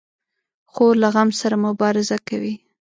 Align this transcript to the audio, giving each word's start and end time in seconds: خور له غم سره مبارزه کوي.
خور 0.71 0.93
له 1.01 1.09
غم 1.15 1.29
سره 1.41 1.55
مبارزه 1.67 2.17
کوي. 2.27 2.53